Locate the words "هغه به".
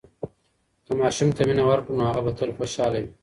2.09-2.31